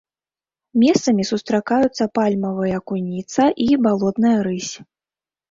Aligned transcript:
Месцамі 0.83 1.25
сустракаюцца 1.31 2.03
пальмавая 2.19 2.79
куніца 2.93 3.43
і 3.67 3.69
балотная 3.87 4.35
рысь. 4.51 4.73